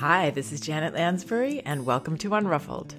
Hi, 0.00 0.30
this 0.30 0.50
is 0.50 0.62
Janet 0.62 0.94
Lansbury, 0.94 1.60
and 1.66 1.84
welcome 1.84 2.16
to 2.16 2.30
Unruffled. 2.30 2.94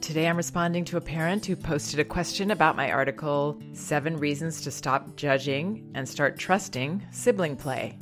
Today 0.00 0.28
I'm 0.28 0.36
responding 0.36 0.84
to 0.84 0.98
a 0.98 1.00
parent 1.00 1.44
who 1.44 1.56
posted 1.56 1.98
a 1.98 2.04
question 2.04 2.52
about 2.52 2.76
my 2.76 2.92
article, 2.92 3.60
Seven 3.72 4.16
Reasons 4.16 4.60
to 4.60 4.70
Stop 4.70 5.16
Judging 5.16 5.90
and 5.96 6.08
Start 6.08 6.38
Trusting 6.38 7.04
Sibling 7.10 7.56
Play. 7.56 7.98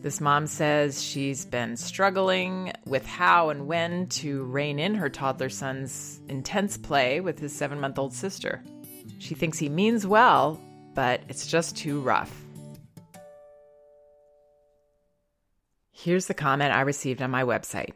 This 0.00 0.18
mom 0.18 0.46
says 0.46 1.02
she's 1.02 1.44
been 1.44 1.76
struggling 1.76 2.72
with 2.86 3.04
how 3.04 3.50
and 3.50 3.66
when 3.66 4.06
to 4.06 4.44
rein 4.44 4.78
in 4.78 4.94
her 4.94 5.10
toddler 5.10 5.50
son's 5.50 6.22
intense 6.30 6.78
play 6.78 7.20
with 7.20 7.38
his 7.38 7.54
seven 7.54 7.78
month 7.80 7.98
old 7.98 8.14
sister. 8.14 8.64
She 9.18 9.34
thinks 9.34 9.58
he 9.58 9.68
means 9.68 10.06
well, 10.06 10.58
but 10.94 11.20
it's 11.28 11.46
just 11.46 11.76
too 11.76 12.00
rough. 12.00 12.43
Here's 15.96 16.26
the 16.26 16.34
comment 16.34 16.74
I 16.74 16.80
received 16.80 17.22
on 17.22 17.30
my 17.30 17.44
website. 17.44 17.92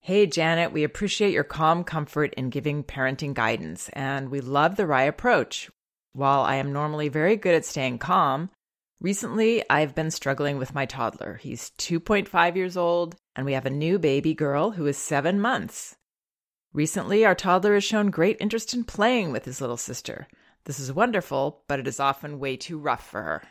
Hey, 0.00 0.26
Janet, 0.26 0.70
we 0.70 0.84
appreciate 0.84 1.32
your 1.32 1.44
calm 1.44 1.82
comfort 1.82 2.34
in 2.34 2.50
giving 2.50 2.84
parenting 2.84 3.32
guidance, 3.32 3.88
and 3.94 4.28
we 4.28 4.42
love 4.42 4.76
the 4.76 4.86
RIE 4.86 5.04
approach. 5.04 5.70
While 6.12 6.42
I 6.42 6.56
am 6.56 6.74
normally 6.74 7.08
very 7.08 7.36
good 7.36 7.54
at 7.54 7.64
staying 7.64 7.98
calm, 7.98 8.50
recently 9.00 9.64
I've 9.70 9.94
been 9.94 10.10
struggling 10.10 10.58
with 10.58 10.74
my 10.74 10.84
toddler. 10.84 11.40
He's 11.42 11.70
2.5 11.78 12.54
years 12.54 12.76
old, 12.76 13.16
and 13.34 13.46
we 13.46 13.54
have 13.54 13.66
a 13.66 13.70
new 13.70 13.98
baby 13.98 14.34
girl 14.34 14.72
who 14.72 14.86
is 14.86 14.98
seven 14.98 15.40
months. 15.40 15.96
Recently, 16.74 17.24
our 17.24 17.34
toddler 17.34 17.74
has 17.74 17.82
shown 17.82 18.10
great 18.10 18.36
interest 18.40 18.74
in 18.74 18.84
playing 18.84 19.32
with 19.32 19.46
his 19.46 19.60
little 19.60 19.78
sister. 19.78 20.28
This 20.64 20.78
is 20.78 20.92
wonderful, 20.92 21.64
but 21.66 21.80
it 21.80 21.88
is 21.88 21.98
often 21.98 22.38
way 22.38 22.58
too 22.58 22.78
rough 22.78 23.08
for 23.08 23.22
her. 23.22 23.42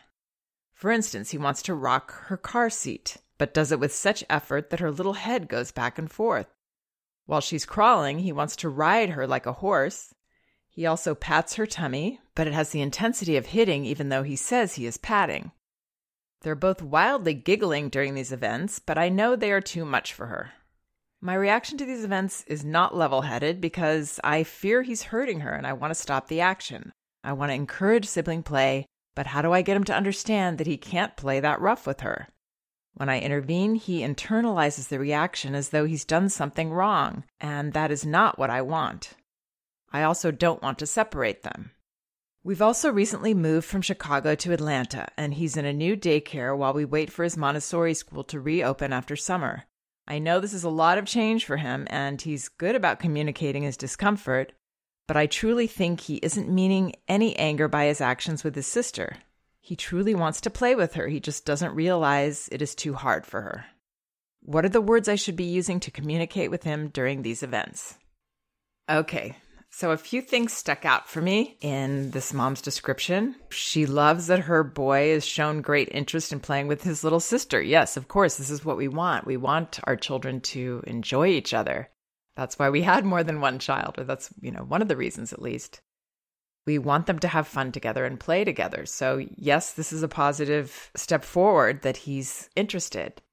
For 0.71 0.91
instance, 0.91 1.31
he 1.31 1.39
wants 1.39 1.63
to 1.63 1.73
rock 1.73 2.13
her 2.27 2.37
car 2.37 2.69
seat 2.69 3.17
but 3.39 3.53
does 3.53 3.71
it 3.71 3.79
with 3.79 3.95
such 3.95 4.23
effort 4.29 4.69
that 4.69 4.81
her 4.81 4.91
little 4.91 5.13
head 5.13 5.47
goes 5.47 5.71
back 5.71 5.97
and 5.97 6.11
forth. 6.11 6.53
While 7.25 7.41
she's 7.41 7.65
crawling, 7.65 8.19
he 8.19 8.31
wants 8.31 8.55
to 8.57 8.69
ride 8.69 9.11
her 9.11 9.25
like 9.25 9.47
a 9.47 9.53
horse. 9.53 10.13
He 10.67 10.85
also 10.85 11.15
pats 11.15 11.55
her 11.55 11.65
tummy, 11.65 12.19
but 12.35 12.45
it 12.45 12.53
has 12.53 12.69
the 12.69 12.81
intensity 12.81 13.37
of 13.37 13.47
hitting 13.47 13.85
even 13.85 14.09
though 14.09 14.23
he 14.23 14.35
says 14.35 14.75
he 14.75 14.85
is 14.85 14.97
patting. 14.97 15.51
They're 16.41 16.55
both 16.55 16.81
wildly 16.81 17.33
giggling 17.33 17.89
during 17.89 18.13
these 18.13 18.31
events, 18.31 18.79
but 18.79 18.97
I 18.97 19.09
know 19.09 19.35
they 19.35 19.51
are 19.51 19.61
too 19.61 19.85
much 19.85 20.13
for 20.13 20.27
her. 20.27 20.51
My 21.21 21.33
reaction 21.33 21.77
to 21.77 21.85
these 21.85 22.03
events 22.03 22.45
is 22.47 22.63
not 22.63 22.95
level 22.95 23.23
headed 23.23 23.59
because 23.59 24.19
I 24.23 24.43
fear 24.43 24.83
he's 24.83 25.03
hurting 25.03 25.41
her 25.41 25.51
and 25.51 25.67
I 25.67 25.73
want 25.73 25.91
to 25.91 25.99
stop 25.99 26.27
the 26.27 26.41
action. 26.41 26.91
I 27.23 27.33
want 27.33 27.49
to 27.49 27.55
encourage 27.55 28.05
sibling 28.05 28.43
play, 28.43 28.85
but 29.15 29.27
how 29.27 29.41
do 29.41 29.51
I 29.51 29.61
get 29.61 29.75
him 29.75 29.83
to 29.85 29.95
understand 29.95 30.57
that 30.57 30.67
he 30.67 30.77
can't 30.77 31.17
play 31.17 31.41
that 31.41 31.59
rough 31.59 31.85
with 31.85 31.99
her? 32.01 32.29
When 32.99 33.07
I 33.07 33.21
intervene, 33.21 33.75
he 33.75 34.01
internalizes 34.01 34.89
the 34.89 34.99
reaction 34.99 35.55
as 35.55 35.69
though 35.69 35.85
he's 35.85 36.03
done 36.03 36.27
something 36.27 36.69
wrong, 36.69 37.23
and 37.39 37.71
that 37.71 37.91
is 37.91 38.05
not 38.05 38.37
what 38.37 38.49
I 38.49 38.61
want. 38.61 39.13
I 39.89 40.03
also 40.03 40.31
don't 40.31 40.61
want 40.61 40.79
to 40.79 40.85
separate 40.85 41.43
them. 41.43 41.71
We've 42.43 42.61
also 42.61 42.91
recently 42.91 43.33
moved 43.33 43.65
from 43.65 43.81
Chicago 43.81 44.35
to 44.35 44.51
Atlanta, 44.51 45.07
and 45.15 45.33
he's 45.33 45.55
in 45.55 45.63
a 45.63 45.71
new 45.71 45.95
daycare 45.95 46.57
while 46.57 46.73
we 46.73 46.83
wait 46.83 47.09
for 47.09 47.23
his 47.23 47.37
Montessori 47.37 47.93
school 47.93 48.25
to 48.25 48.41
reopen 48.41 48.91
after 48.91 49.15
summer. 49.15 49.63
I 50.05 50.19
know 50.19 50.41
this 50.41 50.53
is 50.53 50.65
a 50.65 50.69
lot 50.69 50.97
of 50.97 51.05
change 51.05 51.45
for 51.45 51.55
him, 51.55 51.87
and 51.89 52.21
he's 52.21 52.49
good 52.49 52.75
about 52.75 52.99
communicating 52.99 53.63
his 53.63 53.77
discomfort, 53.77 54.51
but 55.07 55.15
I 55.15 55.25
truly 55.25 55.67
think 55.67 56.01
he 56.01 56.15
isn't 56.17 56.53
meaning 56.53 56.95
any 57.07 57.33
anger 57.37 57.69
by 57.69 57.85
his 57.85 58.01
actions 58.01 58.43
with 58.43 58.55
his 58.55 58.67
sister. 58.67 59.15
He 59.69 59.75
truly 59.75 60.15
wants 60.15 60.41
to 60.41 60.49
play 60.49 60.73
with 60.73 60.95
her. 60.95 61.07
He 61.07 61.19
just 61.19 61.45
doesn't 61.45 61.75
realize 61.75 62.49
it 62.51 62.59
is 62.59 62.73
too 62.73 62.95
hard 62.95 63.23
for 63.23 63.41
her. 63.41 63.65
What 64.41 64.65
are 64.65 64.69
the 64.69 64.81
words 64.81 65.07
I 65.07 65.13
should 65.13 65.35
be 65.35 65.43
using 65.43 65.79
to 65.81 65.91
communicate 65.91 66.49
with 66.49 66.63
him 66.63 66.87
during 66.87 67.21
these 67.21 67.43
events? 67.43 67.95
Okay, 68.89 69.35
so 69.69 69.91
a 69.91 69.97
few 69.97 70.23
things 70.23 70.53
stuck 70.53 70.85
out 70.85 71.07
for 71.07 71.21
me 71.21 71.55
in 71.61 72.09
this 72.09 72.33
mom's 72.33 72.63
description. 72.63 73.35
She 73.51 73.85
loves 73.85 74.25
that 74.25 74.39
her 74.39 74.63
boy 74.63 75.11
has 75.11 75.23
shown 75.23 75.61
great 75.61 75.89
interest 75.91 76.33
in 76.33 76.39
playing 76.39 76.67
with 76.67 76.81
his 76.81 77.03
little 77.03 77.19
sister. 77.19 77.61
Yes, 77.61 77.95
of 77.95 78.07
course, 78.07 78.37
this 78.37 78.49
is 78.49 78.65
what 78.65 78.75
we 78.75 78.87
want. 78.87 79.27
We 79.27 79.37
want 79.37 79.79
our 79.83 79.95
children 79.95 80.41
to 80.41 80.81
enjoy 80.87 81.27
each 81.27 81.53
other. 81.53 81.91
That's 82.35 82.57
why 82.57 82.71
we 82.71 82.81
had 82.81 83.05
more 83.05 83.23
than 83.23 83.39
one 83.39 83.59
child, 83.59 83.99
or 83.99 84.03
that's, 84.03 84.33
you 84.41 84.49
know, 84.49 84.63
one 84.63 84.81
of 84.81 84.87
the 84.87 84.97
reasons 84.97 85.31
at 85.31 85.43
least. 85.43 85.79
We 86.69 86.77
want 86.77 87.07
them 87.07 87.17
to 87.17 87.27
have 87.27 87.47
fun 87.47 87.71
together 87.71 88.05
and 88.05 88.19
play 88.19 88.43
together. 88.43 88.85
So, 88.85 89.25
yes, 89.35 89.73
this 89.73 89.91
is 89.91 90.03
a 90.03 90.07
positive 90.07 90.91
step 90.95 91.23
forward 91.23 91.81
that 91.81 91.97
he's 91.97 92.47
interested. 92.55 93.23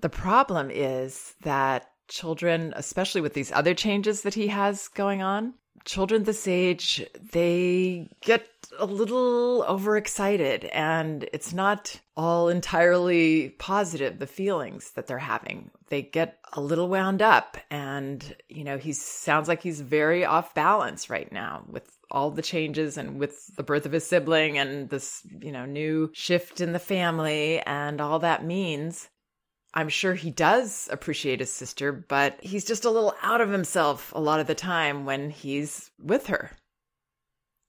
The 0.00 0.08
problem 0.08 0.70
is 0.70 1.34
that 1.42 1.90
children, 2.08 2.72
especially 2.74 3.20
with 3.20 3.34
these 3.34 3.52
other 3.52 3.74
changes 3.74 4.22
that 4.22 4.32
he 4.32 4.46
has 4.46 4.88
going 4.88 5.20
on, 5.20 5.52
children 5.84 6.24
this 6.24 6.48
age, 6.48 7.04
they 7.32 8.08
get 8.22 8.48
a 8.78 8.86
little 8.86 9.62
overexcited 9.68 10.64
and 10.66 11.28
it's 11.34 11.52
not 11.52 12.00
all 12.16 12.48
entirely 12.48 13.50
positive, 13.58 14.18
the 14.18 14.26
feelings 14.26 14.92
that 14.92 15.06
they're 15.06 15.18
having. 15.18 15.70
They 15.90 16.00
get 16.00 16.38
a 16.54 16.62
little 16.62 16.88
wound 16.88 17.20
up 17.20 17.58
and, 17.70 18.34
you 18.48 18.64
know, 18.64 18.78
he 18.78 18.94
sounds 18.94 19.48
like 19.48 19.62
he's 19.62 19.82
very 19.82 20.24
off 20.24 20.54
balance 20.54 21.10
right 21.10 21.30
now 21.30 21.64
with 21.68 21.95
all 22.10 22.30
the 22.30 22.42
changes 22.42 22.96
and 22.96 23.18
with 23.18 23.54
the 23.56 23.62
birth 23.62 23.86
of 23.86 23.92
his 23.92 24.06
sibling 24.06 24.58
and 24.58 24.88
this, 24.90 25.26
you 25.40 25.52
know, 25.52 25.66
new 25.66 26.10
shift 26.14 26.60
in 26.60 26.72
the 26.72 26.78
family 26.78 27.60
and 27.60 28.00
all 28.00 28.18
that 28.20 28.44
means. 28.44 29.08
I'm 29.74 29.88
sure 29.90 30.14
he 30.14 30.30
does 30.30 30.88
appreciate 30.90 31.40
his 31.40 31.52
sister, 31.52 31.92
but 31.92 32.38
he's 32.40 32.64
just 32.64 32.86
a 32.86 32.90
little 32.90 33.14
out 33.22 33.42
of 33.42 33.50
himself 33.50 34.10
a 34.14 34.20
lot 34.20 34.40
of 34.40 34.46
the 34.46 34.54
time 34.54 35.04
when 35.04 35.28
he's 35.28 35.90
with 35.98 36.28
her. 36.28 36.52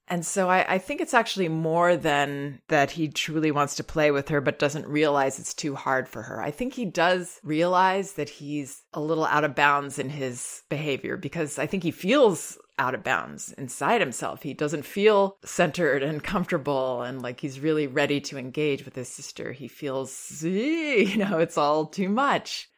And 0.08 0.26
so 0.26 0.50
I, 0.50 0.76
I, 0.76 0.78
think 0.78 1.02
it's 1.02 1.14
actually 1.14 1.50
more 1.50 1.98
than 1.98 2.62
that 2.70 2.92
he 2.92 3.10
truly 3.10 3.52
wants 3.52 3.76
to 3.76 3.84
play 3.84 4.10
with 4.10 4.30
her, 4.30 4.40
but 4.40 4.58
doesn't 4.58 4.88
realize 4.88 5.38
it's 5.38 5.54
too 5.54 5.76
hard 5.76 6.08
for 6.08 6.22
her. 6.22 6.42
I 6.42 6.50
think 6.50 6.74
he 6.74 6.86
does 6.86 7.42
realize 7.44 8.14
that 8.14 8.30
he's 8.30 8.84
a 8.94 9.02
little 9.02 9.26
out 9.26 9.44
of 9.44 9.54
bounds 9.54 10.00
in 10.00 10.10
his 10.10 10.64
behavior 10.70 11.18
because 11.18 11.60
I 11.60 11.66
think 11.66 11.84
he 11.84 11.92
feels 11.92 12.58
out 12.78 12.96
of 12.96 13.04
bounds 13.04 13.52
inside 13.54 14.02
himself. 14.02 14.44
He 14.44 14.54
doesn't 14.54 14.86
feel 14.86 15.38
centered 15.44 16.04
and 16.04 16.24
comfortable 16.24 17.02
and 17.02 17.22
like 17.22 17.40
he's 17.40 17.60
really 17.60 17.88
ready 17.88 18.22
to 18.22 18.38
engage 18.38 18.86
with 18.86 18.96
his 18.96 19.10
sister. 19.10 19.52
He 19.52 19.68
feels, 19.68 20.42
you 20.44 21.18
know, 21.18 21.40
it's 21.40 21.58
all 21.58 21.86
too 21.86 22.10
much. 22.10 22.70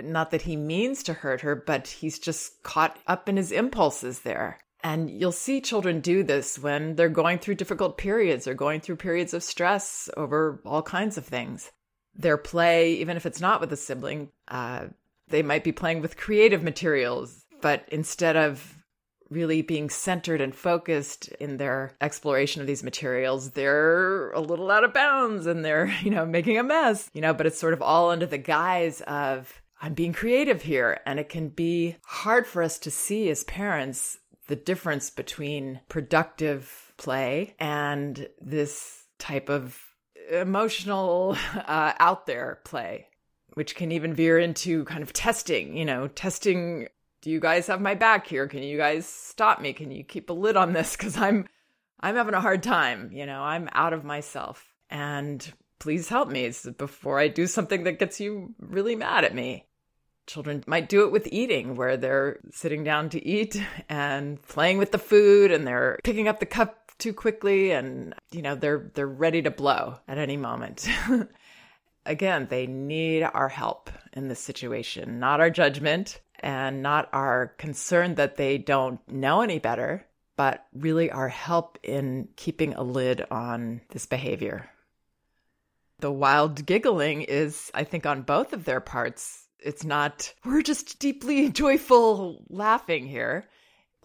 Not 0.00 0.32
that 0.32 0.42
he 0.42 0.56
means 0.56 1.04
to 1.04 1.14
hurt 1.14 1.42
her, 1.42 1.54
but 1.54 1.86
he's 1.86 2.18
just 2.18 2.62
caught 2.64 2.98
up 3.06 3.28
in 3.28 3.36
his 3.36 3.52
impulses 3.52 4.20
there. 4.20 4.58
And 4.82 5.08
you'll 5.08 5.32
see 5.32 5.60
children 5.60 6.00
do 6.00 6.22
this 6.22 6.58
when 6.58 6.96
they're 6.96 7.08
going 7.08 7.38
through 7.38 7.54
difficult 7.54 7.96
periods 7.96 8.46
or 8.46 8.54
going 8.54 8.80
through 8.80 8.96
periods 8.96 9.32
of 9.32 9.42
stress 9.42 10.10
over 10.16 10.60
all 10.66 10.82
kinds 10.82 11.16
of 11.16 11.24
things. 11.24 11.72
Their 12.14 12.36
play, 12.36 12.94
even 12.94 13.16
if 13.16 13.24
it's 13.24 13.40
not 13.40 13.60
with 13.60 13.72
a 13.72 13.76
sibling, 13.76 14.30
uh, 14.48 14.86
they 15.28 15.42
might 15.42 15.64
be 15.64 15.72
playing 15.72 16.02
with 16.02 16.18
creative 16.18 16.62
materials, 16.62 17.46
but 17.62 17.88
instead 17.90 18.36
of 18.36 18.83
really 19.30 19.62
being 19.62 19.90
centered 19.90 20.40
and 20.40 20.54
focused 20.54 21.28
in 21.40 21.56
their 21.56 21.96
exploration 22.00 22.60
of 22.60 22.66
these 22.66 22.82
materials, 22.82 23.50
they're 23.50 24.30
a 24.32 24.40
little 24.40 24.70
out 24.70 24.84
of 24.84 24.92
bounds 24.92 25.46
and 25.46 25.64
they're, 25.64 25.86
you 26.02 26.10
know, 26.10 26.26
making 26.26 26.58
a 26.58 26.62
mess, 26.62 27.10
you 27.12 27.20
know, 27.20 27.34
but 27.34 27.46
it's 27.46 27.58
sort 27.58 27.74
of 27.74 27.82
all 27.82 28.10
under 28.10 28.26
the 28.26 28.38
guise 28.38 29.00
of, 29.02 29.60
I'm 29.80 29.94
being 29.94 30.12
creative 30.12 30.62
here. 30.62 31.00
And 31.04 31.18
it 31.18 31.28
can 31.28 31.48
be 31.48 31.96
hard 32.04 32.46
for 32.46 32.62
us 32.62 32.78
to 32.80 32.90
see 32.90 33.28
as 33.28 33.44
parents 33.44 34.18
the 34.46 34.56
difference 34.56 35.10
between 35.10 35.80
productive 35.88 36.92
play 36.96 37.54
and 37.58 38.28
this 38.40 39.04
type 39.18 39.48
of 39.48 39.78
emotional, 40.30 41.36
uh, 41.54 41.92
out 41.98 42.26
there 42.26 42.60
play 42.64 43.08
which 43.54 43.74
can 43.74 43.92
even 43.92 44.14
veer 44.14 44.38
into 44.38 44.84
kind 44.84 45.02
of 45.02 45.12
testing, 45.12 45.76
you 45.76 45.84
know, 45.84 46.08
testing 46.08 46.88
do 47.24 47.30
you 47.30 47.40
guys 47.40 47.66
have 47.68 47.80
my 47.80 47.94
back 47.94 48.26
here? 48.26 48.46
Can 48.46 48.62
you 48.62 48.76
guys 48.76 49.06
stop 49.06 49.58
me? 49.58 49.72
Can 49.72 49.90
you 49.90 50.04
keep 50.04 50.28
a 50.28 50.34
lid 50.34 50.58
on 50.58 50.74
this 50.74 50.94
cuz 51.04 51.16
I'm 51.16 51.48
I'm 52.00 52.16
having 52.16 52.34
a 52.34 52.40
hard 52.40 52.62
time, 52.62 53.10
you 53.12 53.24
know, 53.24 53.40
I'm 53.40 53.70
out 53.72 53.94
of 53.94 54.04
myself. 54.04 54.74
And 54.90 55.52
please 55.78 56.10
help 56.10 56.28
me 56.28 56.52
before 56.76 57.18
I 57.18 57.28
do 57.28 57.46
something 57.46 57.84
that 57.84 57.98
gets 57.98 58.20
you 58.20 58.54
really 58.58 58.94
mad 58.94 59.24
at 59.24 59.34
me. 59.34 59.64
Children 60.26 60.64
might 60.66 60.90
do 60.90 61.06
it 61.06 61.12
with 61.12 61.26
eating, 61.32 61.76
where 61.76 61.96
they're 61.96 62.40
sitting 62.50 62.84
down 62.84 63.08
to 63.10 63.26
eat 63.26 63.58
and 63.88 64.40
playing 64.42 64.76
with 64.76 64.92
the 64.92 64.98
food 64.98 65.50
and 65.50 65.66
they're 65.66 65.98
picking 66.04 66.28
up 66.28 66.40
the 66.40 66.46
cup 66.46 66.92
too 66.98 67.14
quickly 67.14 67.72
and 67.72 68.14
you 68.30 68.42
know 68.42 68.54
they're 68.54 68.90
they're 68.94 69.06
ready 69.06 69.40
to 69.40 69.50
blow 69.50 69.98
at 70.06 70.18
any 70.18 70.36
moment. 70.36 70.86
Again, 72.06 72.48
they 72.50 72.66
need 72.66 73.22
our 73.22 73.48
help 73.48 73.88
in 74.12 74.28
this 74.28 74.40
situation, 74.40 75.18
not 75.18 75.40
our 75.40 75.48
judgment, 75.48 76.20
and 76.44 76.82
not 76.82 77.08
our 77.14 77.54
concern 77.56 78.16
that 78.16 78.36
they 78.36 78.58
don't 78.58 79.00
know 79.10 79.40
any 79.40 79.58
better, 79.58 80.04
but 80.36 80.66
really 80.74 81.10
our 81.10 81.28
help 81.28 81.78
in 81.82 82.28
keeping 82.36 82.74
a 82.74 82.82
lid 82.82 83.24
on 83.30 83.80
this 83.88 84.04
behavior. 84.04 84.68
The 86.00 86.12
wild 86.12 86.66
giggling 86.66 87.22
is, 87.22 87.70
I 87.72 87.84
think, 87.84 88.04
on 88.04 88.22
both 88.22 88.52
of 88.52 88.66
their 88.66 88.80
parts 88.80 89.48
It's 89.58 89.84
not, 89.84 90.34
we're 90.44 90.60
just 90.60 90.98
deeply 90.98 91.48
joyful 91.62 92.44
laughing 92.50 93.06
here. 93.06 93.48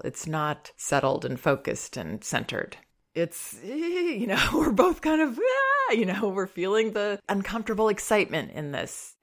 It's 0.05 0.25
not 0.25 0.71
settled 0.77 1.25
and 1.25 1.37
focused 1.37 1.97
and 1.97 2.23
centered. 2.23 2.77
It's, 3.13 3.59
you 3.65 4.27
know, 4.27 4.41
we're 4.53 4.71
both 4.71 5.01
kind 5.01 5.21
of, 5.21 5.37
ah, 5.37 5.91
you 5.91 6.05
know, 6.05 6.29
we're 6.29 6.47
feeling 6.47 6.93
the 6.93 7.19
uncomfortable 7.27 7.89
excitement 7.89 8.51
in 8.51 8.71
this. 8.71 9.17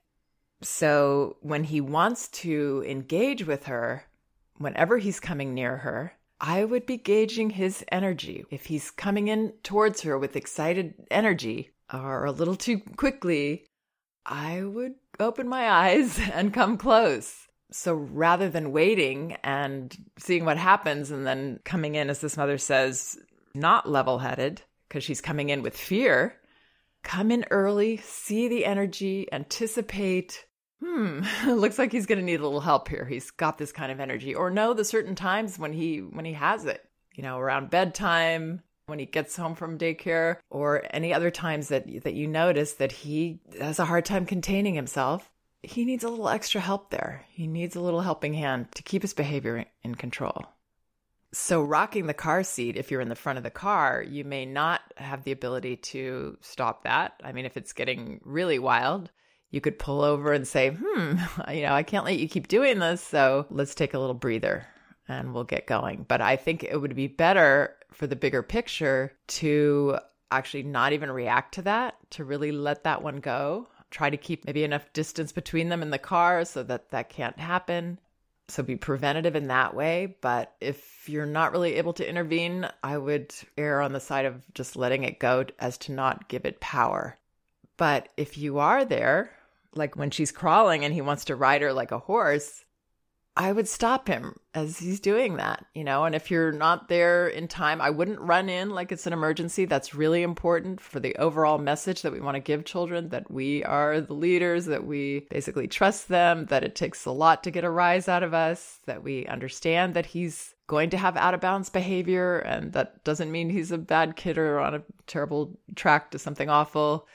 So 0.62 1.36
when 1.40 1.64
he 1.64 1.80
wants 1.80 2.28
to 2.28 2.84
engage 2.86 3.46
with 3.46 3.66
her, 3.66 4.04
whenever 4.56 4.98
he's 4.98 5.20
coming 5.20 5.54
near 5.54 5.78
her, 5.78 6.12
I 6.40 6.64
would 6.64 6.86
be 6.86 6.96
gauging 6.96 7.50
his 7.50 7.84
energy. 7.90 8.44
If 8.50 8.66
he's 8.66 8.90
coming 8.90 9.28
in 9.28 9.52
towards 9.62 10.02
her 10.02 10.18
with 10.18 10.36
excited 10.36 10.94
energy 11.10 11.70
or 11.92 12.24
a 12.24 12.32
little 12.32 12.56
too 12.56 12.80
quickly, 12.96 13.64
I 14.24 14.62
would 14.62 14.94
open 15.20 15.48
my 15.48 15.70
eyes 15.70 16.18
and 16.32 16.52
come 16.52 16.76
close. 16.76 17.46
So 17.70 17.94
rather 17.94 18.48
than 18.48 18.72
waiting 18.72 19.36
and 19.42 19.96
seeing 20.18 20.44
what 20.44 20.58
happens 20.58 21.10
and 21.10 21.26
then 21.26 21.60
coming 21.64 21.94
in, 21.94 22.10
as 22.10 22.20
this 22.20 22.36
mother 22.36 22.58
says, 22.58 23.18
not 23.54 23.88
level 23.88 24.18
headed, 24.18 24.62
because 24.88 25.02
she's 25.02 25.20
coming 25.20 25.48
in 25.48 25.62
with 25.62 25.76
fear, 25.76 26.36
come 27.06 27.30
in 27.30 27.46
early, 27.50 27.98
see 27.98 28.48
the 28.48 28.66
energy, 28.66 29.28
anticipate. 29.32 30.44
Hmm, 30.84 31.22
looks 31.46 31.78
like 31.78 31.92
he's 31.92 32.06
going 32.06 32.18
to 32.18 32.24
need 32.24 32.40
a 32.40 32.42
little 32.42 32.60
help 32.60 32.88
here. 32.88 33.06
He's 33.06 33.30
got 33.30 33.56
this 33.56 33.72
kind 33.72 33.90
of 33.92 34.00
energy, 34.00 34.34
or 34.34 34.50
know 34.50 34.74
the 34.74 34.84
certain 34.84 35.14
times 35.14 35.58
when 35.58 35.72
he 35.72 35.98
when 35.98 36.24
he 36.24 36.34
has 36.34 36.64
it. 36.64 36.82
You 37.14 37.22
know, 37.22 37.38
around 37.38 37.70
bedtime, 37.70 38.62
when 38.86 38.98
he 38.98 39.06
gets 39.06 39.36
home 39.36 39.54
from 39.54 39.78
daycare 39.78 40.36
or 40.48 40.84
any 40.90 41.12
other 41.12 41.30
times 41.30 41.68
that 41.68 41.86
that 42.04 42.14
you 42.14 42.28
notice 42.28 42.74
that 42.74 42.92
he 42.92 43.40
has 43.58 43.78
a 43.78 43.84
hard 43.84 44.04
time 44.04 44.24
containing 44.24 44.74
himself 44.74 45.30
he 45.62 45.84
needs 45.84 46.04
a 46.04 46.08
little 46.08 46.28
extra 46.28 46.60
help 46.60 46.90
there 46.90 47.24
he 47.30 47.48
needs 47.48 47.74
a 47.74 47.80
little 47.80 48.02
helping 48.02 48.32
hand 48.32 48.70
to 48.72 48.84
keep 48.84 49.02
his 49.02 49.12
behavior 49.12 49.64
in 49.82 49.94
control 49.96 50.46
so 51.36 51.62
rocking 51.62 52.06
the 52.06 52.14
car 52.14 52.42
seat 52.42 52.76
if 52.76 52.90
you're 52.90 53.00
in 53.00 53.08
the 53.08 53.14
front 53.14 53.36
of 53.36 53.44
the 53.44 53.50
car 53.50 54.02
you 54.02 54.24
may 54.24 54.46
not 54.46 54.80
have 54.96 55.24
the 55.24 55.32
ability 55.32 55.76
to 55.76 56.36
stop 56.40 56.84
that 56.84 57.20
i 57.24 57.32
mean 57.32 57.44
if 57.44 57.56
it's 57.56 57.72
getting 57.72 58.20
really 58.24 58.58
wild 58.58 59.10
you 59.50 59.60
could 59.60 59.78
pull 59.78 60.02
over 60.02 60.32
and 60.32 60.46
say 60.46 60.70
hmm 60.70 61.16
you 61.52 61.62
know 61.62 61.72
i 61.72 61.82
can't 61.82 62.04
let 62.04 62.18
you 62.18 62.28
keep 62.28 62.48
doing 62.48 62.78
this 62.78 63.00
so 63.00 63.46
let's 63.50 63.74
take 63.74 63.94
a 63.94 63.98
little 63.98 64.14
breather 64.14 64.66
and 65.08 65.32
we'll 65.32 65.44
get 65.44 65.66
going. 65.66 66.04
But 66.08 66.20
I 66.20 66.36
think 66.36 66.64
it 66.64 66.80
would 66.80 66.94
be 66.94 67.08
better 67.08 67.76
for 67.92 68.06
the 68.06 68.16
bigger 68.16 68.42
picture 68.42 69.12
to 69.28 69.98
actually 70.30 70.64
not 70.64 70.92
even 70.92 71.10
react 71.10 71.54
to 71.54 71.62
that, 71.62 71.96
to 72.10 72.24
really 72.24 72.52
let 72.52 72.84
that 72.84 73.02
one 73.02 73.18
go. 73.18 73.68
Try 73.90 74.10
to 74.10 74.16
keep 74.16 74.44
maybe 74.44 74.64
enough 74.64 74.92
distance 74.92 75.32
between 75.32 75.68
them 75.68 75.82
in 75.82 75.90
the 75.90 75.98
car 75.98 76.44
so 76.44 76.62
that 76.64 76.90
that 76.90 77.08
can't 77.08 77.38
happen. 77.38 78.00
So 78.48 78.62
be 78.62 78.76
preventative 78.76 79.34
in 79.34 79.48
that 79.48 79.74
way. 79.74 80.16
But 80.20 80.54
if 80.60 81.08
you're 81.08 81.26
not 81.26 81.52
really 81.52 81.74
able 81.74 81.92
to 81.94 82.08
intervene, 82.08 82.68
I 82.82 82.98
would 82.98 83.34
err 83.58 83.80
on 83.80 83.92
the 83.92 84.00
side 84.00 84.24
of 84.24 84.42
just 84.54 84.76
letting 84.76 85.04
it 85.04 85.18
go 85.18 85.46
as 85.58 85.78
to 85.78 85.92
not 85.92 86.28
give 86.28 86.44
it 86.44 86.60
power. 86.60 87.18
But 87.76 88.08
if 88.16 88.38
you 88.38 88.58
are 88.58 88.84
there, 88.84 89.32
like 89.74 89.96
when 89.96 90.10
she's 90.10 90.32
crawling 90.32 90.84
and 90.84 90.94
he 90.94 91.00
wants 91.00 91.24
to 91.26 91.36
ride 91.36 91.62
her 91.62 91.72
like 91.72 91.90
a 91.90 91.98
horse, 91.98 92.64
I 93.38 93.52
would 93.52 93.68
stop 93.68 94.08
him 94.08 94.36
as 94.54 94.78
he's 94.78 94.98
doing 94.98 95.36
that, 95.36 95.66
you 95.74 95.84
know. 95.84 96.04
And 96.04 96.14
if 96.14 96.30
you're 96.30 96.52
not 96.52 96.88
there 96.88 97.28
in 97.28 97.48
time, 97.48 97.82
I 97.82 97.90
wouldn't 97.90 98.18
run 98.18 98.48
in 98.48 98.70
like 98.70 98.90
it's 98.90 99.06
an 99.06 99.12
emergency. 99.12 99.66
That's 99.66 99.94
really 99.94 100.22
important 100.22 100.80
for 100.80 101.00
the 101.00 101.14
overall 101.16 101.58
message 101.58 102.00
that 102.00 102.12
we 102.12 102.20
want 102.20 102.36
to 102.36 102.40
give 102.40 102.64
children 102.64 103.10
that 103.10 103.30
we 103.30 103.62
are 103.64 104.00
the 104.00 104.14
leaders, 104.14 104.64
that 104.66 104.86
we 104.86 105.26
basically 105.28 105.68
trust 105.68 106.08
them, 106.08 106.46
that 106.46 106.64
it 106.64 106.74
takes 106.74 107.04
a 107.04 107.10
lot 107.10 107.44
to 107.44 107.50
get 107.50 107.64
a 107.64 107.70
rise 107.70 108.08
out 108.08 108.22
of 108.22 108.32
us, 108.32 108.80
that 108.86 109.02
we 109.02 109.26
understand 109.26 109.92
that 109.92 110.06
he's 110.06 110.54
going 110.66 110.88
to 110.90 110.98
have 110.98 111.18
out 111.18 111.34
of 111.34 111.40
bounds 111.42 111.68
behavior. 111.68 112.38
And 112.38 112.72
that 112.72 113.04
doesn't 113.04 113.30
mean 113.30 113.50
he's 113.50 113.70
a 113.70 113.76
bad 113.76 114.16
kid 114.16 114.38
or 114.38 114.58
on 114.60 114.74
a 114.76 114.82
terrible 115.06 115.58
track 115.74 116.10
to 116.12 116.18
something 116.18 116.48
awful. 116.48 117.06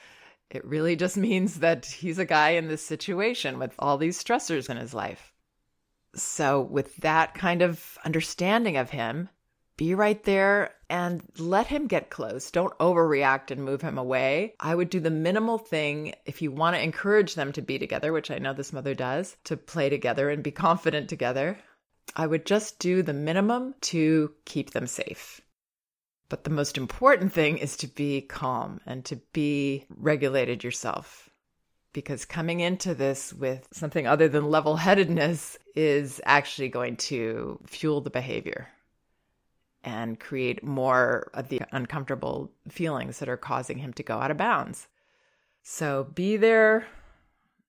It 0.52 0.64
really 0.66 0.96
just 0.96 1.18
means 1.18 1.62
that 1.62 1.86
he's 1.86 2.20
a 2.20 2.26
guy 2.26 2.52
in 2.52 2.68
this 2.68 2.86
situation 2.86 3.58
with 3.58 3.74
all 3.80 3.98
these 3.98 4.24
stressors 4.24 4.70
in 4.70 4.78
his 4.78 4.94
life. 4.94 5.31
So, 6.16 6.62
with 6.62 6.98
that 6.98 7.34
kind 7.34 7.62
of 7.62 7.98
understanding 8.04 8.78
of 8.78 8.90
him, 8.90 9.30
be 9.78 9.96
right 9.96 10.22
there 10.26 10.76
and 10.90 11.24
let 11.40 11.66
him 11.68 11.88
get 11.88 12.12
close. 12.12 12.52
Don't 12.52 12.78
overreact 12.78 13.50
and 13.50 13.64
move 13.64 13.82
him 13.82 13.98
away. 13.98 14.54
I 14.60 14.76
would 14.76 14.92
do 14.92 15.00
the 15.00 15.10
minimal 15.10 15.58
thing 15.58 16.14
if 16.26 16.42
you 16.42 16.52
want 16.52 16.76
to 16.76 16.84
encourage 16.84 17.34
them 17.34 17.52
to 17.54 17.64
be 17.64 17.80
together, 17.80 18.14
which 18.14 18.30
I 18.30 18.38
know 18.38 18.54
this 18.54 18.74
mother 18.74 18.94
does, 18.94 19.38
to 19.46 19.58
play 19.58 19.90
together 19.90 20.30
and 20.30 20.44
be 20.44 20.52
confident 20.68 21.10
together. 21.10 21.58
I 22.16 22.28
would 22.28 22.46
just 22.46 22.78
do 22.78 23.02
the 23.02 23.14
minimum 23.14 23.74
to 23.82 24.36
keep 24.46 24.70
them 24.70 24.86
safe. 24.86 25.42
But 26.30 26.44
the 26.44 26.52
most 26.52 26.78
important 26.78 27.34
thing 27.34 27.58
is 27.58 27.76
to 27.78 27.88
be 27.88 28.22
calm 28.22 28.82
and 28.86 29.04
to 29.06 29.16
be 29.34 29.88
regulated 29.90 30.64
yourself 30.64 31.31
because 31.94 32.26
coming 32.26 32.60
into 32.60 32.94
this 32.94 33.34
with 33.34 33.68
something 33.72 34.08
other 34.08 34.28
than 34.28 34.50
level 34.50 34.76
headedness 34.78 35.58
is 35.76 36.22
actually 36.26 36.70
going 36.70 36.96
to 36.98 37.60
fuel 37.66 38.02
the 38.02 38.10
behavior 38.10 38.70
and 39.84 40.20
create 40.20 40.64
more 40.64 41.30
of 41.34 41.50
the 41.50 41.62
uncomfortable 41.72 42.52
feelings 42.70 43.20
that 43.20 43.30
are 43.30 43.38
causing 43.38 43.80
him 43.80 43.94
to 43.94 44.04
go 44.04 44.20
out 44.20 44.32
of 44.32 44.38
bounds. 44.38 44.88
So 45.64 46.08
be 46.16 46.38
there. 46.38 46.86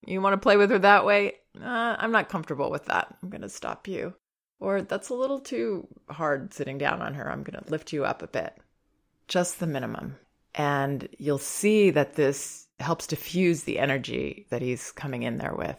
You 0.07 0.21
want 0.21 0.35
to 0.35 0.39
play 0.39 0.57
with 0.57 0.71
her 0.71 0.79
that 0.81 1.05
way? 1.05 1.35
Uh, 1.61 1.97
I'm 1.99 2.13
not 2.13 2.29
comfortable 2.29 2.71
with 2.71 2.87
that. 2.87 3.15
I'm 3.23 3.31
going 3.31 3.43
to 3.43 3.49
stop 3.49 3.89
you. 3.89 4.15
Or 4.61 4.83
that's 4.83 5.09
a 5.09 5.15
little 5.15 5.41
too 5.41 5.89
hard 6.09 6.53
sitting 6.55 6.79
down 6.79 7.03
on 7.03 7.15
her. 7.15 7.31
I'm 7.31 7.43
going 7.43 7.63
to 7.63 7.71
lift 7.71 7.93
you 7.93 8.05
up 8.05 8.23
a 8.23 8.29
bit. 8.29 8.57
Just 9.27 9.59
the 9.59 9.67
minimum. 9.67 10.17
And 10.55 11.09
you'll 11.19 11.39
see 11.39 11.91
that 11.91 12.15
this 12.15 12.67
helps 12.79 13.07
diffuse 13.07 13.63
the 13.63 13.79
energy 13.79 14.47
that 14.51 14.63
he's 14.63 14.93
coming 14.93 15.23
in 15.23 15.39
there 15.39 15.55
with. 15.55 15.77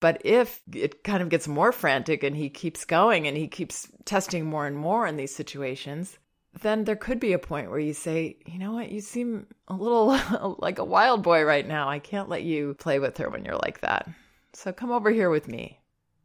But 0.00 0.20
if 0.24 0.60
it 0.72 1.04
kind 1.04 1.22
of 1.22 1.28
gets 1.28 1.46
more 1.46 1.70
frantic 1.70 2.24
and 2.24 2.36
he 2.36 2.50
keeps 2.50 2.84
going 2.84 3.28
and 3.28 3.36
he 3.36 3.46
keeps 3.46 3.86
testing 4.04 4.46
more 4.46 4.66
and 4.66 4.76
more 4.76 5.06
in 5.06 5.16
these 5.16 5.34
situations, 5.34 6.18
then 6.60 6.84
there 6.84 6.96
could 6.96 7.20
be 7.20 7.32
a 7.32 7.38
point 7.38 7.70
where 7.70 7.78
you 7.78 7.94
say, 7.94 8.36
you 8.44 8.58
know 8.58 8.72
what, 8.72 8.90
you 8.90 9.00
seem 9.00 9.46
a 9.68 9.74
little 9.74 10.56
like 10.58 10.80
a 10.80 10.84
wild 10.84 11.22
boy 11.22 11.44
right 11.44 11.66
now. 11.66 11.88
I 11.88 12.00
can't 12.00 12.28
let 12.28 12.42
you 12.42 12.74
play 12.74 12.98
with 12.98 13.16
her 13.18 13.30
when 13.30 13.44
you're 13.44 13.56
like 13.56 13.80
that. 13.82 14.08
So 14.54 14.72
come 14.72 14.90
over 14.90 15.10
here 15.10 15.30
with 15.30 15.46
me. 15.46 15.80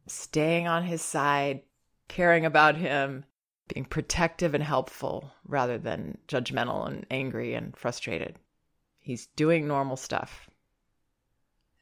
Staying 0.08 0.66
on 0.66 0.82
his 0.82 1.00
side, 1.00 1.62
caring 2.08 2.44
about 2.44 2.76
him, 2.76 3.24
being 3.68 3.84
protective 3.84 4.54
and 4.54 4.64
helpful 4.64 5.32
rather 5.46 5.78
than 5.78 6.18
judgmental 6.26 6.86
and 6.86 7.06
angry 7.10 7.54
and 7.54 7.76
frustrated. 7.76 8.36
He's 8.98 9.26
doing 9.36 9.66
normal 9.66 9.96
stuff. 9.96 10.48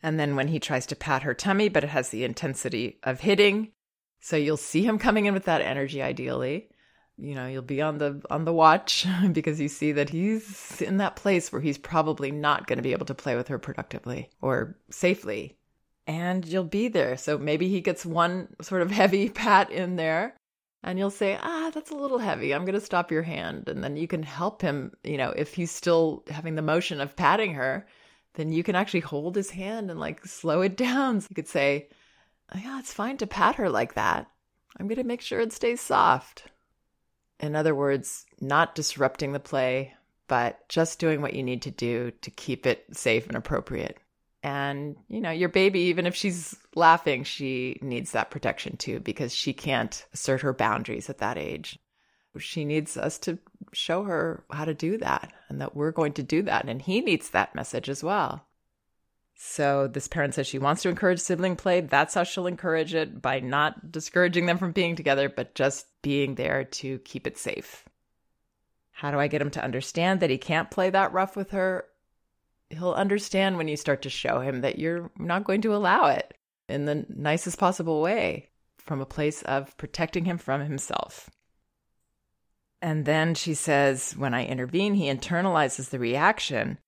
And 0.02 0.20
then 0.20 0.36
when 0.36 0.48
he 0.48 0.60
tries 0.60 0.86
to 0.86 0.96
pat 0.96 1.22
her 1.22 1.34
tummy, 1.34 1.68
but 1.68 1.84
it 1.84 1.90
has 1.90 2.10
the 2.10 2.24
intensity 2.24 2.98
of 3.02 3.20
hitting, 3.20 3.72
so 4.20 4.36
you'll 4.36 4.56
see 4.56 4.82
him 4.82 4.98
coming 4.98 5.26
in 5.26 5.34
with 5.34 5.44
that 5.44 5.60
energy 5.60 6.02
ideally. 6.02 6.68
You 7.16 7.34
know, 7.34 7.46
you'll 7.46 7.62
be 7.62 7.80
on 7.80 7.98
the 7.98 8.20
on 8.28 8.44
the 8.44 8.52
watch 8.52 9.06
because 9.32 9.60
you 9.60 9.68
see 9.68 9.92
that 9.92 10.10
he's 10.10 10.82
in 10.82 10.98
that 10.98 11.16
place 11.16 11.50
where 11.50 11.62
he's 11.62 11.78
probably 11.78 12.30
not 12.30 12.66
going 12.66 12.76
to 12.76 12.82
be 12.82 12.92
able 12.92 13.06
to 13.06 13.14
play 13.14 13.36
with 13.36 13.48
her 13.48 13.58
productively 13.58 14.30
or 14.42 14.76
safely. 14.90 15.56
And 16.06 16.46
you'll 16.46 16.64
be 16.64 16.88
there. 16.88 17.16
So 17.16 17.38
maybe 17.38 17.68
he 17.68 17.80
gets 17.80 18.06
one 18.06 18.48
sort 18.60 18.82
of 18.82 18.90
heavy 19.02 19.30
pat 19.30 19.70
in 19.70 19.96
there 19.96 20.36
and 20.86 21.00
you'll 21.00 21.10
say, 21.10 21.36
ah, 21.42 21.70
that's 21.74 21.90
a 21.90 21.96
little 21.96 22.18
heavy. 22.18 22.54
I'm 22.54 22.64
going 22.64 22.78
to 22.78 22.80
stop 22.80 23.10
your 23.10 23.24
hand. 23.24 23.68
And 23.68 23.82
then 23.82 23.96
you 23.96 24.06
can 24.06 24.22
help 24.22 24.62
him, 24.62 24.92
you 25.02 25.16
know, 25.16 25.30
if 25.30 25.52
he's 25.52 25.72
still 25.72 26.22
having 26.28 26.54
the 26.54 26.62
motion 26.62 27.00
of 27.00 27.16
patting 27.16 27.54
her, 27.54 27.88
then 28.34 28.52
you 28.52 28.62
can 28.62 28.76
actually 28.76 29.00
hold 29.00 29.34
his 29.34 29.50
hand 29.50 29.90
and 29.90 29.98
like 29.98 30.24
slow 30.24 30.60
it 30.60 30.76
down. 30.76 31.20
So 31.20 31.26
you 31.30 31.34
could 31.34 31.48
say, 31.48 31.88
yeah, 32.54 32.78
it's 32.78 32.94
fine 32.94 33.16
to 33.16 33.26
pat 33.26 33.56
her 33.56 33.68
like 33.68 33.94
that. 33.94 34.30
I'm 34.78 34.86
going 34.86 34.98
to 34.98 35.04
make 35.04 35.22
sure 35.22 35.40
it 35.40 35.52
stays 35.52 35.80
soft. 35.80 36.44
In 37.40 37.56
other 37.56 37.74
words, 37.74 38.24
not 38.40 38.76
disrupting 38.76 39.32
the 39.32 39.40
play, 39.40 39.92
but 40.28 40.68
just 40.68 41.00
doing 41.00 41.20
what 41.20 41.34
you 41.34 41.42
need 41.42 41.62
to 41.62 41.70
do 41.72 42.12
to 42.22 42.30
keep 42.30 42.64
it 42.64 42.84
safe 42.92 43.26
and 43.26 43.36
appropriate. 43.36 43.98
And, 44.46 44.94
you 45.08 45.20
know, 45.20 45.32
your 45.32 45.48
baby, 45.48 45.80
even 45.80 46.06
if 46.06 46.14
she's 46.14 46.54
laughing, 46.76 47.24
she 47.24 47.80
needs 47.82 48.12
that 48.12 48.30
protection 48.30 48.76
too, 48.76 49.00
because 49.00 49.34
she 49.34 49.52
can't 49.52 50.06
assert 50.14 50.42
her 50.42 50.52
boundaries 50.52 51.10
at 51.10 51.18
that 51.18 51.36
age. 51.36 51.80
She 52.38 52.64
needs 52.64 52.96
us 52.96 53.18
to 53.20 53.38
show 53.72 54.04
her 54.04 54.44
how 54.48 54.64
to 54.64 54.72
do 54.72 54.98
that 54.98 55.32
and 55.48 55.60
that 55.60 55.74
we're 55.74 55.90
going 55.90 56.12
to 56.12 56.22
do 56.22 56.42
that. 56.42 56.68
And 56.68 56.80
he 56.80 57.00
needs 57.00 57.30
that 57.30 57.56
message 57.56 57.88
as 57.88 58.04
well. 58.04 58.46
So 59.34 59.88
this 59.88 60.06
parent 60.06 60.34
says 60.34 60.46
she 60.46 60.60
wants 60.60 60.82
to 60.82 60.90
encourage 60.90 61.18
sibling 61.18 61.56
play. 61.56 61.80
That's 61.80 62.14
how 62.14 62.22
she'll 62.22 62.46
encourage 62.46 62.94
it 62.94 63.20
by 63.20 63.40
not 63.40 63.90
discouraging 63.90 64.46
them 64.46 64.58
from 64.58 64.70
being 64.70 64.94
together, 64.94 65.28
but 65.28 65.56
just 65.56 65.86
being 66.02 66.36
there 66.36 66.62
to 66.62 67.00
keep 67.00 67.26
it 67.26 67.36
safe. 67.36 67.84
How 68.92 69.10
do 69.10 69.18
I 69.18 69.26
get 69.26 69.42
him 69.42 69.50
to 69.50 69.64
understand 69.64 70.20
that 70.20 70.30
he 70.30 70.38
can't 70.38 70.70
play 70.70 70.90
that 70.90 71.12
rough 71.12 71.34
with 71.34 71.50
her? 71.50 71.86
He'll 72.70 72.92
understand 72.92 73.56
when 73.56 73.68
you 73.68 73.76
start 73.76 74.02
to 74.02 74.10
show 74.10 74.40
him 74.40 74.60
that 74.62 74.78
you're 74.78 75.10
not 75.18 75.44
going 75.44 75.62
to 75.62 75.74
allow 75.74 76.06
it 76.06 76.34
in 76.68 76.84
the 76.84 77.06
nicest 77.08 77.58
possible 77.58 78.00
way 78.00 78.48
from 78.78 79.00
a 79.00 79.06
place 79.06 79.42
of 79.42 79.76
protecting 79.76 80.24
him 80.24 80.38
from 80.38 80.60
himself. 80.60 81.30
And 82.82 83.04
then 83.04 83.34
she 83.34 83.54
says, 83.54 84.12
when 84.12 84.34
I 84.34 84.46
intervene, 84.46 84.94
he 84.94 85.06
internalizes 85.06 85.90
the 85.90 85.98
reaction. 85.98 86.78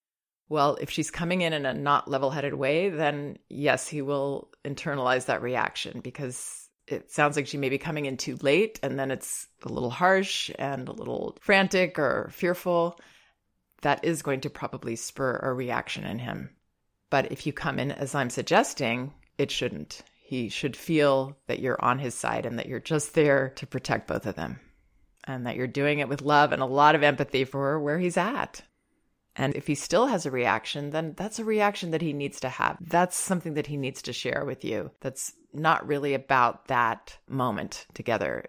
Well, 0.49 0.79
if 0.81 0.91
she's 0.91 1.11
coming 1.11 1.43
in 1.43 1.53
in 1.53 1.67
a 1.67 1.75
not 1.75 2.09
level 2.09 2.31
headed 2.31 2.55
way, 2.55 2.89
then 2.89 3.39
yes, 3.49 3.89
he 3.89 4.03
will 4.03 4.51
internalize 4.65 5.27
that 5.27 5.43
reaction 5.43 6.01
because 6.01 6.69
it 6.87 7.11
sounds 7.11 7.37
like 7.37 7.47
she 7.47 7.59
may 7.59 7.69
be 7.69 7.79
coming 7.79 8.07
in 8.07 8.17
too 8.17 8.37
late 8.41 8.79
and 8.83 8.99
then 8.99 9.11
it's 9.11 9.47
a 9.63 9.69
little 9.69 9.91
harsh 9.91 10.51
and 10.59 10.89
a 10.89 10.93
little 10.93 11.37
frantic 11.41 11.99
or 11.99 12.31
fearful. 12.33 12.99
That 13.83 14.05
is 14.05 14.23
going 14.23 14.41
to 14.43 14.51
probably 14.51 14.97
spur 14.97 15.39
a 15.43 15.53
reaction 15.53 16.05
in 16.05 16.19
him. 16.19 16.51
But 17.11 17.33
if 17.33 17.47
you 17.47 17.53
come 17.53 17.79
in 17.79 17.93
as 17.93 18.15
I'm 18.15 18.31
suggesting, 18.31 19.15
it 19.39 19.51
shouldn't. 19.51 20.03
He 20.23 20.49
should 20.49 20.77
feel 20.77 21.39
that 21.47 21.61
you're 21.61 21.83
on 21.83 21.99
his 21.99 22.15
side 22.15 22.45
and 22.45 22.59
that 22.59 22.67
you're 22.67 22.81
just 22.81 23.15
there 23.15 23.51
to 23.57 23.67
protect 23.67 24.09
both 24.09 24.27
of 24.27 24.35
them 24.35 24.61
and 25.25 25.47
that 25.47 25.57
you're 25.57 25.67
doing 25.67 26.01
it 26.01 26.09
with 26.09 26.23
love 26.23 26.53
and 26.53 26.61
a 26.61 26.67
lot 26.67 26.95
of 26.95 27.03
empathy 27.03 27.45
for 27.45 27.81
where 27.81 27.99
he's 27.99 28.17
at. 28.17 28.63
And 29.37 29.55
if 29.55 29.69
he 29.69 29.77
still 29.77 30.07
has 30.07 30.27
a 30.27 30.31
reaction, 30.33 30.91
then 30.91 31.15
that's 31.17 31.39
a 31.39 31.45
reaction 31.45 31.93
that 31.93 32.03
he 32.03 32.13
needs 32.13 32.41
to 32.41 32.49
have. 32.49 32.77
That's 32.81 33.17
something 33.17 33.55
that 33.55 33.69
he 33.69 33.77
needs 33.77 34.03
to 34.03 34.13
share 34.13 34.45
with 34.45 34.65
you. 34.65 34.91
That's 35.01 35.33
not 35.53 35.87
really 35.87 36.15
about 36.15 36.67
that 36.67 37.17
moment 37.29 37.87
together. 37.95 38.47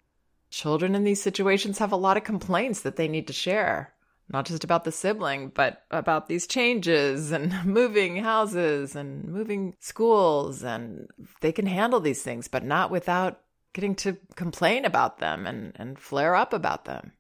Children 0.50 0.96
in 0.96 1.04
these 1.04 1.22
situations 1.22 1.78
have 1.78 1.92
a 1.92 1.98
lot 1.98 2.18
of 2.18 2.24
complaints 2.24 2.82
that 2.82 2.96
they 2.96 3.08
need 3.08 3.28
to 3.28 3.34
share, 3.34 3.94
not 4.32 4.46
just 4.46 4.64
about 4.64 4.84
the 4.84 4.92
sibling, 4.92 5.50
but 5.50 5.84
about 5.92 6.28
these 6.28 6.46
changes 6.46 7.32
and 7.32 7.54
moving 7.66 8.18
houses 8.18 8.96
and 8.96 9.26
moving 9.26 9.76
schools. 9.80 10.64
And 10.64 11.08
they 11.42 11.52
can 11.52 11.66
handle 11.66 12.00
these 12.00 12.22
things, 12.22 12.48
but 12.48 12.64
not 12.64 12.92
without 12.92 13.42
getting 13.74 13.96
to 13.96 14.18
complain 14.36 14.86
about 14.86 15.18
them 15.18 15.46
and, 15.46 15.74
and 15.76 16.00
flare 16.00 16.36
up 16.36 16.54
about 16.54 16.86
them. 16.86 17.14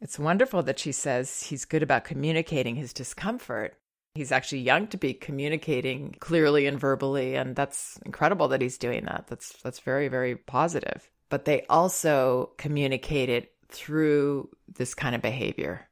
It's 0.00 0.18
wonderful 0.18 0.62
that 0.64 0.78
she 0.78 0.92
says 0.92 1.44
he's 1.44 1.64
good 1.64 1.82
about 1.82 2.04
communicating 2.04 2.76
his 2.76 2.92
discomfort. 2.92 3.78
He's 4.14 4.32
actually 4.32 4.60
young 4.60 4.86
to 4.88 4.96
be 4.96 5.14
communicating 5.14 6.16
clearly 6.20 6.66
and 6.66 6.78
verbally, 6.78 7.34
and 7.34 7.56
that's 7.56 7.98
incredible 8.04 8.48
that 8.48 8.62
he's 8.62 8.78
doing 8.78 9.04
that. 9.04 9.26
That's 9.28 9.52
that's 9.62 9.80
very 9.80 10.08
very 10.08 10.36
positive. 10.36 11.10
But 11.28 11.44
they 11.44 11.66
also 11.68 12.50
communicate 12.56 13.28
it 13.28 13.52
through 13.68 14.48
this 14.68 14.94
kind 14.94 15.14
of 15.14 15.22
behavior. 15.22 15.88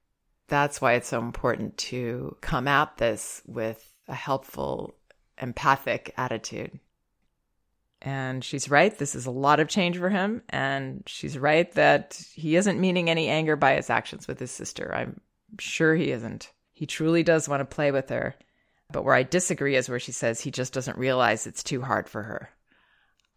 That's 0.49 0.81
why 0.81 0.95
it's 0.95 1.09
so 1.09 1.21
important 1.21 1.77
to 1.79 2.37
come 2.41 2.69
at 2.69 2.97
this 2.99 3.43
with 3.47 3.93
a 4.09 4.15
helpful, 4.15 4.95
empathic 5.41 6.13
attitude. 6.17 6.79
And 8.03 8.45
she's 8.45 8.69
right. 8.69 8.97
This 8.97 9.15
is 9.15 9.25
a 9.25 9.31
lot 9.31 9.61
of 9.61 9.69
change 9.69 9.97
for 9.97 10.11
him. 10.11 10.43
And 10.51 11.03
she's 11.07 11.39
right 11.39 11.73
that 11.73 12.23
he 12.35 12.57
isn't 12.57 12.81
meaning 12.81 13.09
any 13.09 13.29
anger 13.29 13.57
by 13.57 13.77
his 13.77 13.89
actions 13.89 14.29
with 14.29 14.39
his 14.39 14.51
sister. 14.51 14.95
I'm 14.95 15.21
sure 15.59 15.95
he 15.95 16.11
isn't. 16.11 16.53
He 16.75 16.85
truly 16.85 17.23
does 17.23 17.49
want 17.49 17.61
to 17.61 17.75
play 17.75 17.91
with 17.91 18.11
her. 18.11 18.35
But 18.93 19.05
where 19.05 19.15
I 19.15 19.23
disagree 19.23 19.77
is 19.77 19.89
where 19.89 19.99
she 19.99 20.13
says 20.13 20.41
he 20.41 20.51
just 20.51 20.75
doesn't 20.75 20.99
realize 20.99 21.47
it's 21.47 21.63
too 21.63 21.81
hard 21.81 22.09
for 22.09 22.23
her. 22.23 22.51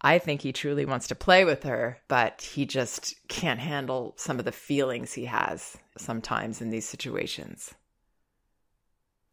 I 0.00 0.18
think 0.18 0.42
he 0.42 0.52
truly 0.52 0.84
wants 0.84 1.08
to 1.08 1.14
play 1.14 1.44
with 1.44 1.64
her, 1.64 1.98
but 2.06 2.42
he 2.42 2.66
just 2.66 3.16
can't 3.28 3.58
handle 3.58 4.14
some 4.16 4.38
of 4.38 4.44
the 4.44 4.52
feelings 4.52 5.12
he 5.12 5.24
has 5.24 5.76
sometimes 6.00 6.60
in 6.60 6.70
these 6.70 6.88
situations. 6.88 7.74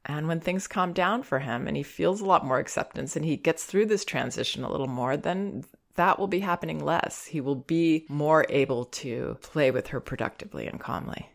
And 0.06 0.28
when 0.28 0.40
things 0.40 0.68
calm 0.68 0.94
down 0.94 1.24
for 1.24 1.40
him 1.40 1.68
and 1.68 1.76
he 1.76 1.84
feels 1.84 2.22
a 2.22 2.26
lot 2.26 2.46
more 2.46 2.60
acceptance 2.60 3.16
and 3.16 3.26
he 3.26 3.38
gets 3.38 3.64
through 3.64 3.88
this 3.88 4.06
transition 4.06 4.64
a 4.64 4.72
little 4.72 4.88
more, 4.88 5.18
then 5.18 5.66
that 5.96 6.20
will 6.20 6.28
be 6.28 6.42
happening 6.42 6.84
less. 6.84 7.26
He 7.26 7.42
will 7.42 7.56
be 7.56 8.06
more 8.08 8.46
able 8.50 8.86
to 8.86 9.38
play 9.42 9.72
with 9.72 9.88
her 9.88 10.00
productively 10.00 10.68
and 10.68 10.80
calmly. 10.80 11.30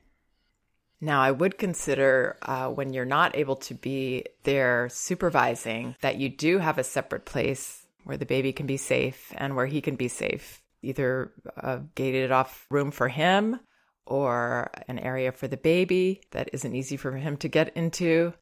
Now, 1.00 1.22
I 1.22 1.30
would 1.30 1.58
consider 1.58 2.36
uh, 2.42 2.68
when 2.68 2.92
you're 2.92 3.06
not 3.06 3.34
able 3.34 3.56
to 3.56 3.74
be 3.74 4.26
there 4.44 4.88
supervising 4.90 5.96
that 6.02 6.16
you 6.16 6.28
do 6.28 6.58
have 6.58 6.78
a 6.78 6.84
separate 6.84 7.24
place 7.24 7.86
where 8.04 8.18
the 8.18 8.26
baby 8.26 8.52
can 8.52 8.66
be 8.66 8.76
safe 8.76 9.32
and 9.36 9.56
where 9.56 9.66
he 9.66 9.80
can 9.80 9.96
be 9.96 10.08
safe, 10.08 10.62
either 10.82 11.32
a 11.56 11.80
gated 11.94 12.30
off 12.30 12.66
room 12.70 12.90
for 12.90 13.08
him 13.08 13.60
or 14.06 14.70
an 14.88 14.98
area 14.98 15.32
for 15.32 15.48
the 15.48 15.56
baby 15.56 16.20
that 16.32 16.50
isn't 16.52 16.74
easy 16.74 16.96
for 16.96 17.12
him 17.16 17.36
to 17.36 17.48
get 17.48 17.76
into 17.76 18.32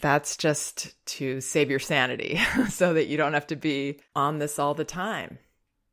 that's 0.00 0.36
just 0.36 0.94
to 1.06 1.40
save 1.40 1.70
your 1.70 1.78
sanity 1.78 2.40
so 2.68 2.94
that 2.94 3.06
you 3.06 3.16
don't 3.16 3.34
have 3.34 3.46
to 3.48 3.56
be 3.56 4.00
on 4.14 4.38
this 4.38 4.58
all 4.58 4.74
the 4.74 4.84
time. 4.84 5.38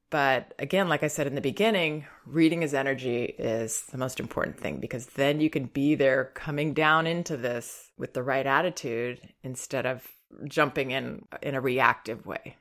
But 0.10 0.54
again, 0.60 0.90
like 0.90 1.04
I 1.04 1.08
said 1.08 1.26
in 1.26 1.36
the 1.36 1.42
beginning, 1.42 2.06
reading 2.26 2.62
his 2.62 2.74
energy 2.74 3.24
is 3.24 3.84
the 3.92 3.98
most 3.98 4.20
important 4.20 4.60
thing 4.60 4.80
because 4.80 5.06
then 5.06 5.40
you 5.40 5.50
can 5.50 5.66
be 5.66 5.96
there 5.96 6.32
coming 6.34 6.74
down 6.74 7.08
into 7.08 7.38
this 7.38 7.92
with 7.98 8.14
the 8.14 8.24
right 8.24 8.46
attitude 8.46 9.22
instead 9.42 9.86
of 9.86 10.06
jumping 10.46 10.92
in 10.92 11.26
in 11.42 11.56
a 11.56 11.62
reactive 11.62 12.26
way. 12.26 12.58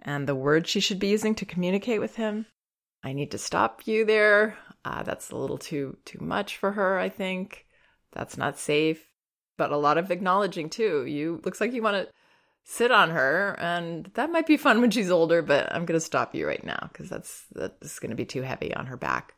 And 0.00 0.26
the 0.26 0.34
words 0.34 0.70
she 0.70 0.80
should 0.80 0.98
be 0.98 1.08
using 1.08 1.34
to 1.34 1.44
communicate 1.44 2.00
with 2.00 2.16
him, 2.16 2.46
I 3.04 3.12
need 3.12 3.30
to 3.32 3.38
stop 3.38 3.86
you 3.86 4.06
there. 4.06 4.56
Uh, 4.86 5.02
that's 5.02 5.30
a 5.30 5.36
little 5.36 5.58
too 5.58 5.96
too 6.04 6.20
much 6.20 6.56
for 6.58 6.72
her, 6.72 6.98
I 6.98 7.08
think. 7.08 7.66
That's 8.12 8.36
not 8.36 8.58
safe 8.58 9.10
but 9.56 9.72
a 9.72 9.76
lot 9.76 9.98
of 9.98 10.10
acknowledging 10.10 10.70
too. 10.70 11.04
You 11.06 11.40
looks 11.44 11.60
like 11.60 11.72
you 11.72 11.82
want 11.82 11.96
to 11.96 12.12
sit 12.64 12.90
on 12.90 13.10
her, 13.10 13.56
and 13.58 14.10
that 14.14 14.30
might 14.30 14.46
be 14.46 14.56
fun 14.56 14.80
when 14.80 14.90
she's 14.90 15.10
older. 15.10 15.42
But 15.42 15.72
I'm 15.72 15.86
going 15.86 15.98
to 15.98 16.04
stop 16.04 16.34
you 16.34 16.46
right 16.46 16.64
now 16.64 16.88
because 16.92 17.08
that's 17.08 17.44
that's 17.52 17.98
going 17.98 18.10
to 18.10 18.16
be 18.16 18.24
too 18.24 18.42
heavy 18.42 18.74
on 18.74 18.86
her 18.86 18.96
back. 18.96 19.34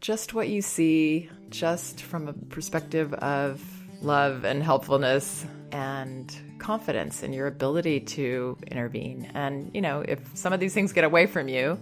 Just 0.00 0.34
what 0.34 0.48
you 0.48 0.62
see, 0.62 1.30
just 1.50 2.02
from 2.02 2.28
a 2.28 2.32
perspective 2.32 3.14
of 3.14 3.62
love 4.00 4.44
and 4.44 4.62
helpfulness 4.62 5.46
and 5.70 6.34
confidence 6.58 7.22
in 7.22 7.32
your 7.32 7.46
ability 7.46 8.00
to 8.00 8.58
intervene. 8.66 9.30
And 9.34 9.70
you 9.74 9.80
know, 9.80 10.04
if 10.06 10.36
some 10.36 10.52
of 10.52 10.60
these 10.60 10.74
things 10.74 10.92
get 10.92 11.04
away 11.04 11.26
from 11.26 11.48
you, 11.48 11.78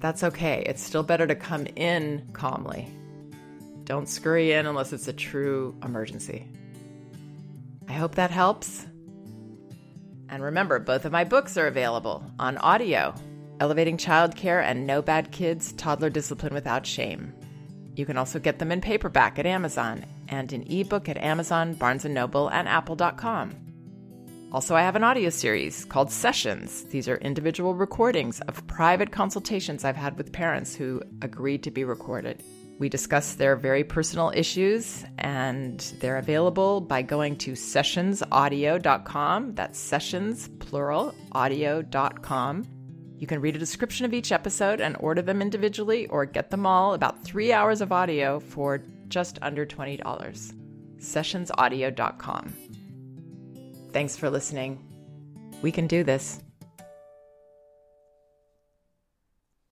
that's 0.00 0.24
okay. 0.24 0.62
It's 0.66 0.82
still 0.82 1.02
better 1.02 1.26
to 1.26 1.34
come 1.34 1.66
in 1.76 2.28
calmly 2.32 2.88
don't 3.88 4.06
scurry 4.06 4.52
in 4.52 4.66
unless 4.66 4.92
it's 4.92 5.08
a 5.08 5.14
true 5.14 5.74
emergency. 5.82 6.46
I 7.88 7.94
hope 7.94 8.16
that 8.16 8.30
helps. 8.30 8.86
And 10.28 10.42
remember, 10.42 10.78
both 10.78 11.06
of 11.06 11.12
my 11.12 11.24
books 11.24 11.56
are 11.56 11.66
available 11.66 12.22
on 12.38 12.58
audio 12.58 13.14
Elevating 13.60 13.96
Childcare 13.96 14.62
and 14.62 14.86
No 14.86 15.00
Bad 15.00 15.32
Kids 15.32 15.72
Toddler 15.72 16.10
Discipline 16.10 16.52
Without 16.52 16.84
Shame. 16.84 17.32
You 17.96 18.04
can 18.04 18.18
also 18.18 18.38
get 18.38 18.58
them 18.58 18.70
in 18.70 18.82
paperback 18.82 19.38
at 19.38 19.46
Amazon 19.46 20.04
and 20.28 20.52
in 20.52 20.70
ebook 20.70 21.08
at 21.08 21.16
Amazon, 21.16 21.72
Barnes 21.72 22.04
& 22.04 22.04
Noble, 22.04 22.48
and 22.48 22.68
Apple.com. 22.68 23.67
Also, 24.50 24.74
I 24.74 24.80
have 24.80 24.96
an 24.96 25.04
audio 25.04 25.28
series 25.28 25.84
called 25.84 26.10
Sessions. 26.10 26.84
These 26.84 27.06
are 27.06 27.18
individual 27.18 27.74
recordings 27.74 28.40
of 28.42 28.66
private 28.66 29.12
consultations 29.12 29.84
I've 29.84 29.96
had 29.96 30.16
with 30.16 30.32
parents 30.32 30.74
who 30.74 31.02
agreed 31.20 31.62
to 31.64 31.70
be 31.70 31.84
recorded. 31.84 32.42
We 32.78 32.88
discuss 32.88 33.34
their 33.34 33.56
very 33.56 33.84
personal 33.84 34.32
issues, 34.34 35.04
and 35.18 35.80
they're 36.00 36.16
available 36.16 36.80
by 36.80 37.02
going 37.02 37.36
to 37.38 37.52
sessionsaudio.com. 37.52 39.54
That's 39.54 39.78
sessions, 39.78 40.48
plural, 40.60 41.14
audio.com. 41.32 42.66
You 43.18 43.26
can 43.26 43.42
read 43.42 43.56
a 43.56 43.58
description 43.58 44.06
of 44.06 44.14
each 44.14 44.32
episode 44.32 44.80
and 44.80 44.96
order 45.00 45.20
them 45.20 45.42
individually 45.42 46.06
or 46.06 46.24
get 46.24 46.50
them 46.50 46.64
all, 46.64 46.94
about 46.94 47.22
three 47.22 47.52
hours 47.52 47.82
of 47.82 47.92
audio, 47.92 48.40
for 48.40 48.82
just 49.08 49.38
under 49.42 49.66
$20. 49.66 50.00
Sessionsaudio.com. 51.00 52.54
Thanks 53.98 54.16
for 54.16 54.30
listening. 54.30 54.78
We 55.60 55.72
can 55.72 55.88
do 55.88 56.04
this. 56.04 56.40